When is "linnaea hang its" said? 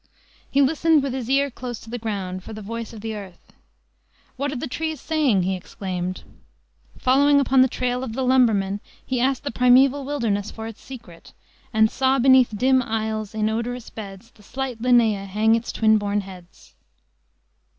14.81-15.71